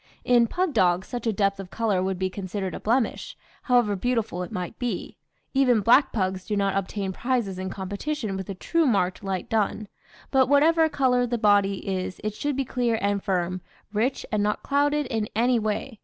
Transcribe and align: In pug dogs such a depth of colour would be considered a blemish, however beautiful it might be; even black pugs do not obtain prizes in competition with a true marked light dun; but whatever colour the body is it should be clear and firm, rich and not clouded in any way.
In 0.23 0.47
pug 0.47 0.73
dogs 0.73 1.07
such 1.07 1.27
a 1.27 1.31
depth 1.31 1.59
of 1.59 1.69
colour 1.69 2.01
would 2.01 2.17
be 2.17 2.27
considered 2.27 2.73
a 2.73 2.79
blemish, 2.79 3.37
however 3.61 3.95
beautiful 3.95 4.41
it 4.41 4.51
might 4.51 4.79
be; 4.79 5.15
even 5.53 5.81
black 5.81 6.11
pugs 6.11 6.43
do 6.43 6.55
not 6.57 6.75
obtain 6.75 7.13
prizes 7.13 7.59
in 7.59 7.69
competition 7.69 8.35
with 8.35 8.49
a 8.49 8.55
true 8.55 8.87
marked 8.87 9.23
light 9.23 9.47
dun; 9.47 9.87
but 10.31 10.49
whatever 10.49 10.89
colour 10.89 11.27
the 11.27 11.37
body 11.37 11.87
is 11.87 12.19
it 12.23 12.33
should 12.33 12.55
be 12.55 12.65
clear 12.65 12.97
and 12.99 13.21
firm, 13.23 13.61
rich 13.93 14.25
and 14.31 14.41
not 14.41 14.63
clouded 14.63 15.05
in 15.05 15.29
any 15.35 15.59
way. 15.59 15.99